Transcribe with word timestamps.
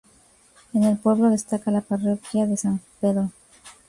En 0.73 0.83
el 0.83 0.97
pueblo 0.97 1.29
destaca 1.29 1.69
la 1.69 1.81
parroquia 1.81 2.47
de 2.47 2.57
San 2.57 2.81
Pedro. 2.99 3.31